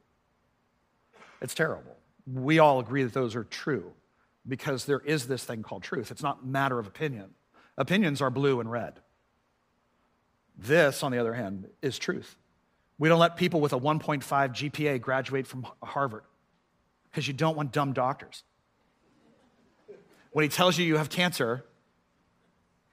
[1.43, 1.95] It's terrible.
[2.27, 3.93] We all agree that those are true
[4.47, 6.11] because there is this thing called truth.
[6.11, 7.35] It's not matter of opinion.
[7.79, 8.95] Opinions are blue and red.
[10.59, 12.37] This, on the other hand, is truth.
[12.99, 16.25] We don't let people with a 1.5 GPA graduate from Harvard
[17.11, 18.43] because you don't want dumb doctors.
[20.33, 21.65] When he tells you you have cancer,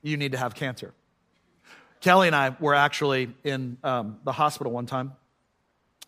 [0.01, 0.93] you need to have cancer.
[2.01, 5.13] Kelly and I were actually in um, the hospital one time,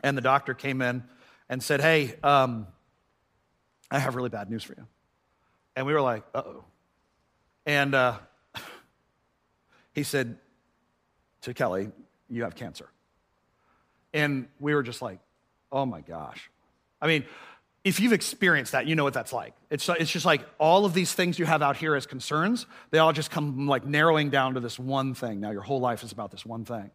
[0.03, 1.03] and the doctor came in
[1.49, 2.67] and said, Hey, um,
[3.89, 4.87] I have really bad news for you.
[5.75, 6.63] And we were like, oh.
[7.65, 8.17] And uh,
[9.93, 10.37] he said
[11.41, 11.91] to Kelly,
[12.29, 12.89] You have cancer.
[14.13, 15.19] And we were just like,
[15.71, 16.49] Oh my gosh.
[17.01, 17.25] I mean,
[17.83, 19.55] if you've experienced that, you know what that's like.
[19.71, 22.99] It's, it's just like all of these things you have out here as concerns, they
[22.99, 25.39] all just come like narrowing down to this one thing.
[25.39, 26.91] Now your whole life is about this one thing.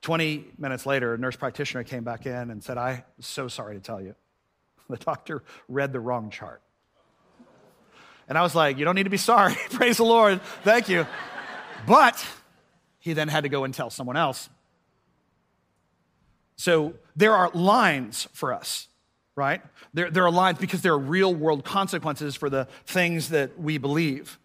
[0.00, 3.80] 20 minutes later, a nurse practitioner came back in and said, I'm so sorry to
[3.80, 4.14] tell you.
[4.90, 6.60] The doctor read the wrong chart.
[8.32, 9.54] And I was like, You don't need to be sorry.
[9.72, 10.40] Praise the Lord.
[10.64, 11.06] Thank you.
[11.86, 12.26] But
[12.98, 14.48] he then had to go and tell someone else.
[16.56, 18.88] So there are lines for us
[19.34, 19.62] right?
[19.94, 23.78] There, there are lines because there are real world consequences for the things that we
[23.78, 24.38] believe.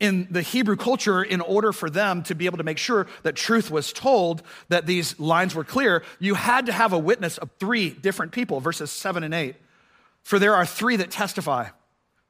[0.00, 3.36] In the Hebrew culture, in order for them to be able to make sure that
[3.36, 7.48] truth was told, that these lines were clear, you had to have a witness of
[7.60, 9.54] three different people, verses seven and eight.
[10.24, 11.68] For there are three that testify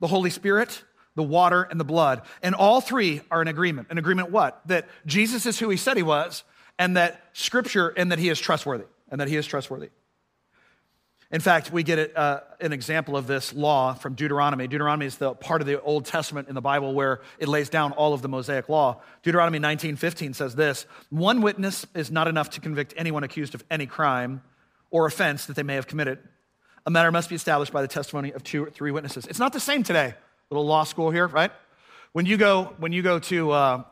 [0.00, 0.82] the Holy Spirit,
[1.14, 2.22] the water, and the blood.
[2.42, 3.88] And all three are in agreement.
[3.90, 4.60] An agreement what?
[4.66, 6.44] That Jesus is who he said he was,
[6.78, 9.90] and that scripture, and that he is trustworthy, and that he is trustworthy.
[11.34, 14.68] In fact, we get uh, an example of this law from Deuteronomy.
[14.68, 17.90] Deuteronomy is the part of the Old Testament in the Bible where it lays down
[17.90, 19.00] all of the Mosaic law.
[19.24, 23.86] Deuteronomy 19:15 says this: "One witness is not enough to convict anyone accused of any
[23.86, 24.42] crime
[24.90, 26.20] or offense that they may have committed.
[26.86, 29.52] A matter must be established by the testimony of two or three witnesses." It's not
[29.52, 30.14] the same today.
[30.50, 31.50] Little law school here, right?
[32.12, 33.82] When you go, when you go to, uh,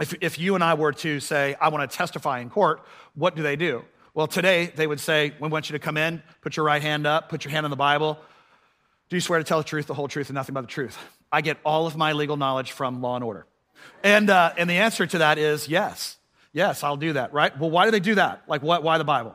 [0.00, 2.84] if, if you and I were to say, "I want to testify in court,"
[3.14, 3.84] what do they do?
[4.16, 7.06] Well, today they would say, We want you to come in, put your right hand
[7.06, 8.18] up, put your hand on the Bible.
[9.10, 10.96] Do you swear to tell the truth, the whole truth, and nothing but the truth?
[11.30, 13.44] I get all of my legal knowledge from law and order.
[14.02, 16.16] And, uh, and the answer to that is yes.
[16.54, 17.56] Yes, I'll do that, right?
[17.58, 18.44] Well, why do they do that?
[18.48, 19.34] Like, what, why the Bible?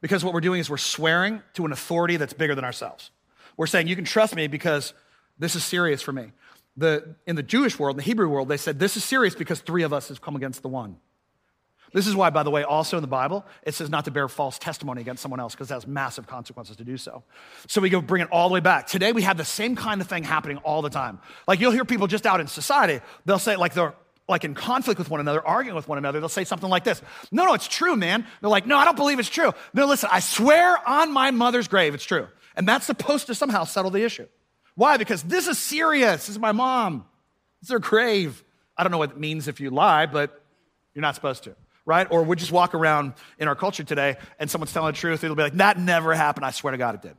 [0.00, 3.10] Because what we're doing is we're swearing to an authority that's bigger than ourselves.
[3.56, 4.94] We're saying, You can trust me because
[5.40, 6.30] this is serious for me.
[6.76, 9.60] The, in the Jewish world, in the Hebrew world, they said, This is serious because
[9.60, 10.96] three of us have come against the one.
[11.92, 14.28] This is why, by the way, also in the Bible, it says not to bear
[14.28, 17.24] false testimony against someone else because it has massive consequences to do so.
[17.66, 18.86] So we go bring it all the way back.
[18.86, 21.18] Today we have the same kind of thing happening all the time.
[21.48, 23.94] Like you'll hear people just out in society, they'll say like they're
[24.28, 27.02] like in conflict with one another, arguing with one another, they'll say something like this.
[27.32, 28.24] No, no, it's true, man.
[28.40, 29.52] They're like, no, I don't believe it's true.
[29.74, 32.28] No, listen, I swear on my mother's grave it's true.
[32.54, 34.28] And that's supposed to somehow settle the issue.
[34.80, 34.96] Why?
[34.96, 36.26] Because this is serious.
[36.26, 37.04] This is my mom.
[37.60, 38.42] It's her grave.
[38.76, 40.42] I don't know what it means if you lie, but
[40.94, 41.54] you're not supposed to
[41.86, 42.06] right?
[42.08, 45.34] Or we just walk around in our culture today and someone's telling the truth, it'll
[45.34, 46.46] be like, that never happened.
[46.46, 47.16] I swear to God it did.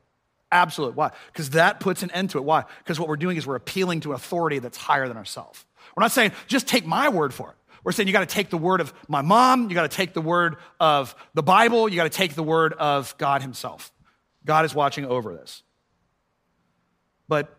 [0.49, 0.95] Absolute.
[0.95, 1.11] Why?
[1.27, 2.45] Because that puts an end to it.
[2.45, 2.63] Why?
[2.79, 5.65] Because what we're doing is we're appealing to authority that's higher than ourselves.
[5.95, 7.55] We're not saying, just take my word for it.
[7.83, 10.13] We're saying you got to take the word of my mom, you got to take
[10.13, 13.91] the word of the Bible, you got to take the word of God Himself.
[14.45, 15.63] God is watching over this.
[17.31, 17.55] But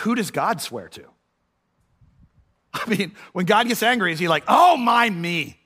[0.00, 1.04] who does God swear to?
[2.74, 5.60] I mean, when God gets angry, is he like, oh, my me?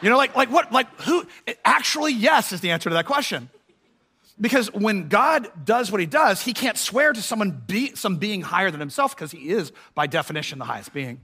[0.00, 1.26] You know, like, like what, like who?
[1.64, 3.50] Actually, yes is the answer to that question.
[4.40, 8.42] Because when God does what he does, he can't swear to someone be, some being
[8.42, 11.22] higher than himself because he is, by definition, the highest being.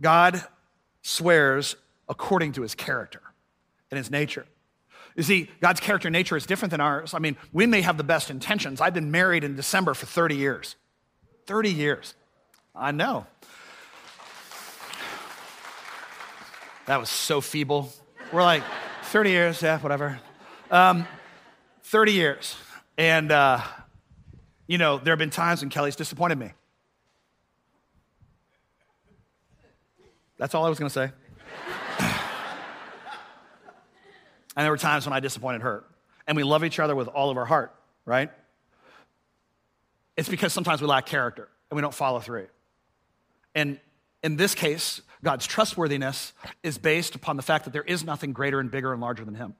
[0.00, 0.42] God
[1.02, 1.76] swears
[2.08, 3.22] according to his character
[3.92, 4.46] and his nature.
[5.16, 7.14] You see, God's character and nature is different than ours.
[7.14, 8.82] I mean, we may have the best intentions.
[8.82, 10.76] I've been married in December for 30 years.
[11.46, 12.14] 30 years.
[12.74, 13.26] I know.
[16.84, 17.90] That was so feeble.
[18.30, 18.62] We're like,
[19.04, 20.20] 30 years, yeah, whatever.
[20.70, 21.06] Um,
[21.84, 22.56] 30 years.
[22.98, 23.62] And, uh,
[24.66, 26.52] you know, there have been times when Kelly's disappointed me.
[30.38, 31.10] That's all I was going to say.
[31.98, 32.14] and
[34.64, 35.84] there were times when I disappointed her.
[36.26, 38.30] And we love each other with all of our heart, right?
[40.16, 42.48] It's because sometimes we lack character and we don't follow through.
[43.54, 43.78] And
[44.22, 48.58] in this case, God's trustworthiness is based upon the fact that there is nothing greater
[48.58, 49.54] and bigger and larger than Him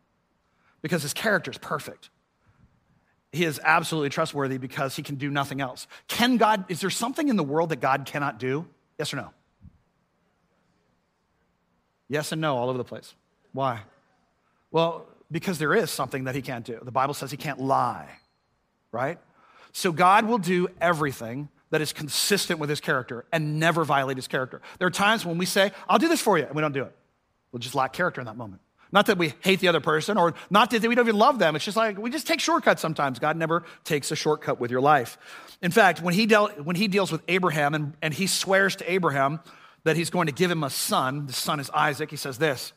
[0.82, 2.10] because His character is perfect.
[3.32, 5.86] he is absolutely trustworthy because he can do nothing else.
[6.08, 8.66] Can God, is there something in the world that God cannot do?
[8.98, 9.30] Yes or no?
[12.08, 13.14] Yes and no all over the place.
[13.52, 13.82] Why?
[14.76, 16.78] Well, because there is something that he can't do.
[16.82, 18.10] The Bible says he can't lie,
[18.92, 19.18] right?
[19.72, 24.28] So God will do everything that is consistent with his character and never violate his
[24.28, 24.60] character.
[24.78, 26.82] There are times when we say, I'll do this for you, and we don't do
[26.82, 26.94] it.
[27.52, 28.60] We'll just lack character in that moment.
[28.92, 31.56] Not that we hate the other person or not that we don't even love them.
[31.56, 33.18] It's just like we just take shortcuts sometimes.
[33.18, 35.16] God never takes a shortcut with your life.
[35.62, 38.92] In fact, when he, dealt, when he deals with Abraham and, and he swears to
[38.92, 39.40] Abraham
[39.84, 42.74] that he's going to give him a son, the son is Isaac, he says this.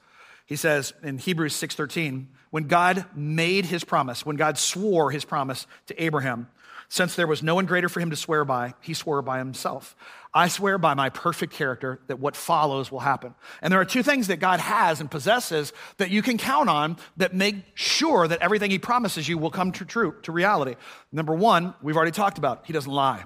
[0.49, 5.67] He says in Hebrews 6:13, when God made his promise, when God swore his promise
[5.85, 6.49] to Abraham,
[6.89, 9.95] since there was no one greater for him to swear by, he swore by himself.
[10.33, 13.35] I swear by my perfect character that what follows will happen.
[13.61, 16.97] And there are two things that God has and possesses that you can count on
[17.17, 20.77] that make sure that everything he promises you will come to true, to reality.
[21.11, 23.23] Number one, we've already talked about, he doesn't lie.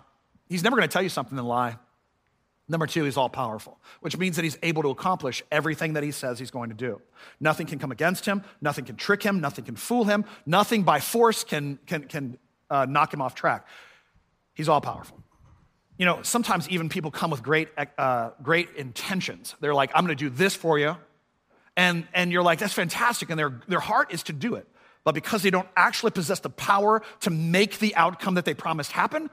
[0.49, 1.77] He's never going to tell you something and lie.
[2.69, 6.12] Number two, he's all powerful, which means that he's able to accomplish everything that he
[6.12, 7.02] says he's going to do.
[7.39, 10.99] Nothing can come against him, nothing can trick him, nothing can fool him, nothing by
[10.99, 12.38] force can, can, can
[12.69, 13.67] uh, knock him off track.
[14.54, 15.23] He's all powerful
[15.97, 19.56] you know, sometimes even people come with great, uh, great intentions.
[19.60, 20.97] They're like, I'm going to do this for you.
[21.78, 23.30] And, and you're like, that's fantastic.
[23.30, 24.67] And their, their heart is to do it.
[25.04, 28.91] But because they don't actually possess the power to make the outcome that they promised
[28.91, 29.30] happen,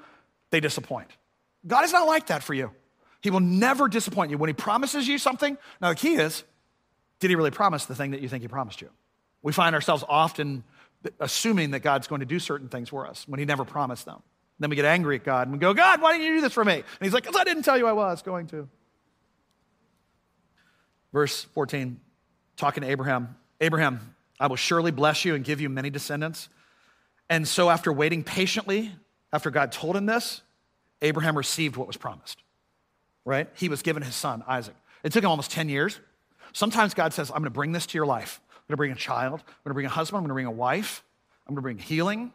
[0.51, 1.09] they disappoint.
[1.67, 2.73] God is not like that for you.
[3.23, 4.39] He will never disappoint you.
[4.39, 6.45] When He promises you something, now the key is,
[7.19, 8.91] did He really promise the thing that you think He promised you?
[9.43, 10.65] We find ourselves often
[11.19, 14.23] assuming that God's going to do certain things for us when He never promised them.
[14.59, 16.53] Then we get angry at God and we go, God, why didn't you do this
[16.53, 16.75] for me?
[16.75, 18.69] And he's like, because I didn't tell you I was going to.
[21.15, 21.99] Verse 14,
[22.57, 26.49] talking to Abraham Abraham, I will surely bless you and give you many descendants.
[27.29, 28.93] And so, after waiting patiently,
[29.33, 30.43] after God told him this,
[31.03, 32.43] Abraham received what was promised,
[33.25, 33.49] right?
[33.55, 34.75] He was given his son, Isaac.
[35.03, 35.99] It took him almost 10 years.
[36.53, 38.41] Sometimes God says, I'm going to bring this to your life.
[38.49, 39.41] I'm going to bring a child.
[39.41, 40.19] I'm going to bring a husband.
[40.19, 41.03] I'm going to bring a wife.
[41.47, 42.33] I'm going to bring healing.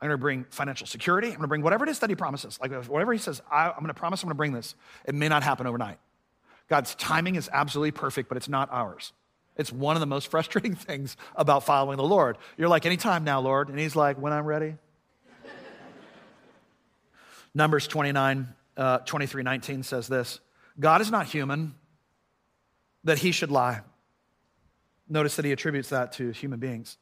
[0.00, 1.28] I'm going to bring financial security.
[1.28, 2.58] I'm going to bring whatever it is that he promises.
[2.60, 4.74] Like whatever he says, I, am going to promise I'm going to bring this.
[5.06, 5.98] It may not happen overnight.
[6.68, 9.12] God's timing is absolutely perfect, but it's not ours.
[9.56, 12.36] It's one of the most frustrating things about following the Lord.
[12.58, 13.68] You're like, anytime now, Lord.
[13.68, 14.76] And he's like, when I'm ready.
[17.54, 20.40] Numbers 29, uh, 23, 19 says this
[20.78, 21.74] God is not human
[23.04, 23.80] that he should lie.
[25.08, 26.98] Notice that he attributes that to human beings.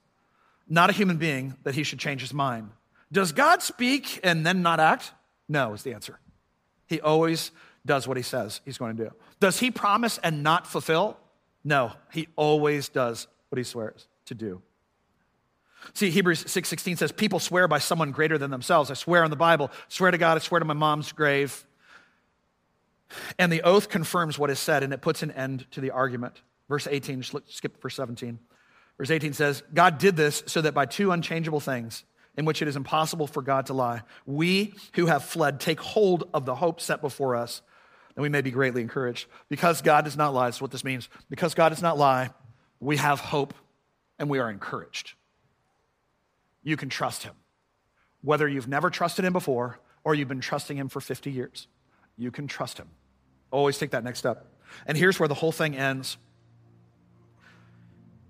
[0.69, 2.71] Not a human being that he should change his mind.
[3.11, 5.13] Does God speak and then not act?
[5.49, 6.19] No, is the answer.
[6.87, 7.51] He always
[7.87, 9.11] does what he says he's going to do.
[9.41, 11.17] Does he promise and not fulfill?
[11.63, 14.63] No, he always does what he swears to do.
[15.93, 18.91] See, Hebrews 6:16 says people swear by someone greater than themselves.
[18.91, 21.67] I swear on the Bible, swear to God, I swear to my mom's grave.
[23.39, 26.41] And the oath confirms what is said and it puts an end to the argument.
[26.69, 28.39] Verse 18, just skip verse 17.
[28.97, 32.05] Verse 18 says, God did this so that by two unchangeable things,
[32.37, 34.03] in which it is impossible for God to lie.
[34.27, 37.63] We who have fled take hold of the hope set before us,
[38.17, 39.27] and we may be greatly encouraged.
[39.49, 41.09] Because God does not lie, that's what this means.
[41.31, 42.31] Because God does not lie,
[42.81, 43.55] we have hope
[44.19, 45.15] and we are encouraged.
[46.65, 47.35] You can trust Him.
[48.23, 51.69] Whether you've never trusted Him before or you've been trusting Him for 50 years,
[52.17, 52.89] you can trust Him.
[53.53, 54.47] Always take that next step.
[54.87, 56.17] And here's where the whole thing ends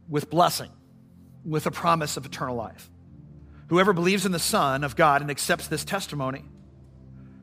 [0.08, 0.70] with blessing,
[1.44, 2.90] with a promise of eternal life.
[3.68, 6.44] Whoever believes in the Son of God and accepts this testimony,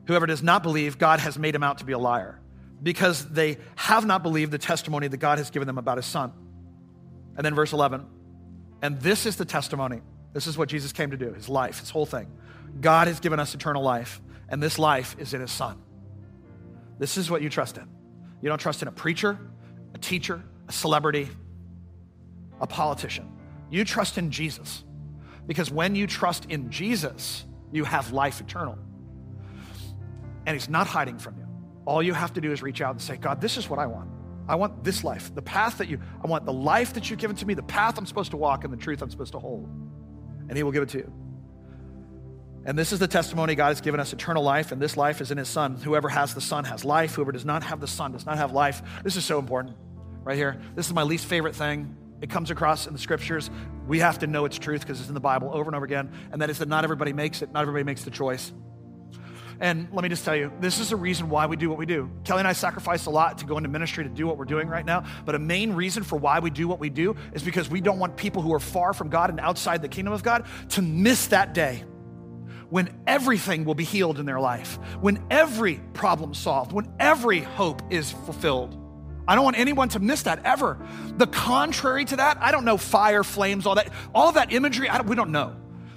[0.06, 2.40] whoever does not believe, God has made him out to be a liar
[2.82, 6.32] because they have not believed the testimony that God has given them about his Son.
[7.36, 8.06] And then verse 11,
[8.82, 10.00] and this is the testimony.
[10.32, 12.26] This is what Jesus came to do, his life, his whole thing.
[12.80, 15.78] God has given us eternal life, and this life is in his Son.
[16.98, 17.88] This is what you trust in.
[18.40, 19.38] You don't trust in a preacher,
[19.94, 21.28] a teacher, a celebrity,
[22.60, 23.30] a politician.
[23.70, 24.84] You trust in Jesus.
[25.46, 28.78] Because when you trust in Jesus, you have life eternal.
[30.46, 31.46] And He's not hiding from you.
[31.84, 33.86] All you have to do is reach out and say, God, this is what I
[33.86, 34.08] want.
[34.48, 37.36] I want this life, the path that you, I want the life that you've given
[37.36, 39.68] to me, the path I'm supposed to walk, and the truth I'm supposed to hold.
[40.52, 41.12] And He will give it to you.
[42.66, 45.30] And this is the testimony God has given us eternal life, and this life is
[45.30, 45.76] in His Son.
[45.76, 47.14] Whoever has the Son has life.
[47.14, 48.82] Whoever does not have the Son does not have life.
[49.02, 49.78] This is so important
[50.24, 50.60] right here.
[50.74, 53.48] This is my least favorite thing it comes across in the scriptures.
[53.86, 56.12] We have to know its truth because it's in the Bible over and over again.
[56.30, 58.52] And that is that not everybody makes it, not everybody makes the choice.
[59.62, 61.86] And let me just tell you, this is the reason why we do what we
[61.86, 62.10] do.
[62.24, 64.68] Kelly and I sacrifice a lot to go into ministry to do what we're doing
[64.68, 65.04] right now.
[65.24, 68.00] But a main reason for why we do what we do is because we don't
[68.00, 71.28] want people who are far from God and outside the kingdom of God to miss
[71.28, 71.84] that day
[72.70, 77.82] when everything will be healed in their life, when every problem solved, when every hope
[77.88, 78.76] is fulfilled.
[79.28, 80.76] I don't want anyone to miss that ever.
[81.18, 85.06] The contrary to that, I don't know fire, flames, all that, all that imagery, don't,
[85.06, 85.54] we don't know.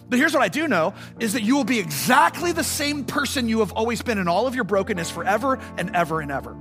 [0.08, 3.49] But here's what I do know is that you will be exactly the same person
[3.49, 6.56] you have always been in all of your brokenness forever and ever and ever.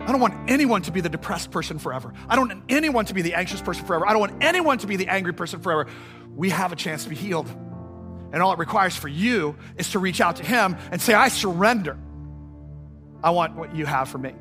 [0.00, 2.12] I don't want anyone to be the depressed person forever.
[2.28, 4.06] I don't want anyone to be the anxious person forever.
[4.06, 5.86] I don't want anyone to be the angry person forever.
[6.34, 7.48] We have a chance to be healed.
[8.32, 11.28] And all it requires for you is to reach out to Him and say, I
[11.28, 11.98] surrender.
[13.22, 14.34] I want what you have for me.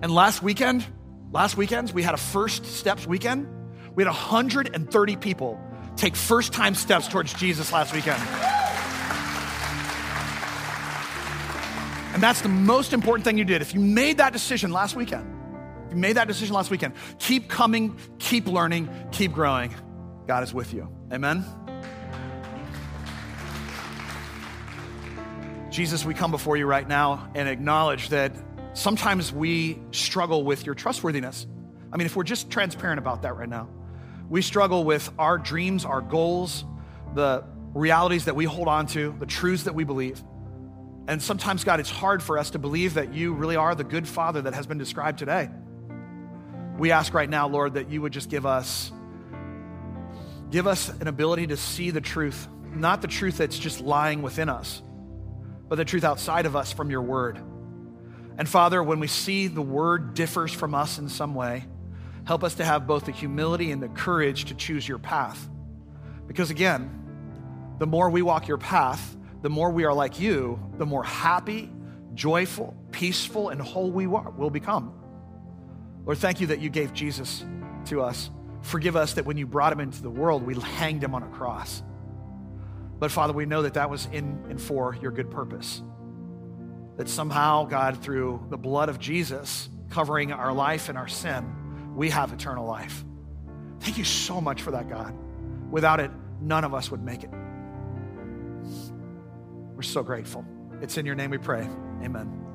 [0.00, 0.84] And last weekend,
[1.32, 3.48] last weekend, we had a first steps weekend.
[3.94, 5.60] We had 130 people
[5.96, 8.22] take first time steps towards Jesus last weekend.
[12.14, 13.62] And that's the most important thing you did.
[13.62, 15.26] If you made that decision last weekend,
[15.90, 19.74] you made that decision last weekend, keep coming, keep learning, keep growing.
[20.26, 20.88] God is with you.
[21.12, 21.44] Amen.
[25.70, 28.36] Jesus, we come before you right now and acknowledge that
[28.74, 31.46] sometimes we struggle with your trustworthiness.
[31.90, 33.68] I mean, if we're just transparent about that right now,
[34.28, 36.64] we struggle with our dreams, our goals,
[37.14, 37.44] the
[37.74, 40.22] realities that we hold on to, the truths that we believe.
[41.08, 44.06] And sometimes, God, it's hard for us to believe that you really are the good
[44.06, 45.50] father that has been described today.
[46.78, 48.92] We ask right now, Lord, that you would just give us
[50.50, 54.50] give us an ability to see the truth, not the truth that's just lying within
[54.50, 54.82] us,
[55.68, 57.38] but the truth outside of us from your word.
[58.36, 61.64] And Father, when we see the word differs from us in some way,
[62.24, 65.48] help us to have both the humility and the courage to choose your path.
[66.26, 66.98] Because again,
[67.78, 71.70] the more we walk your path, the more we are like you, the more happy,
[72.14, 74.94] joyful, peaceful, and whole we will become.
[76.04, 77.44] Lord, thank you that you gave Jesus
[77.86, 78.30] to us.
[78.62, 81.28] Forgive us that when you brought him into the world, we hanged him on a
[81.28, 81.82] cross.
[82.98, 85.82] But Father, we know that that was in and for your good purpose.
[86.98, 91.52] That somehow, God, through the blood of Jesus covering our life and our sin,
[91.94, 93.04] we have eternal life.
[93.80, 95.14] Thank you so much for that, God.
[95.70, 97.30] Without it, none of us would make it.
[99.74, 100.44] We're so grateful.
[100.80, 101.68] It's in your name we pray.
[102.02, 102.51] Amen.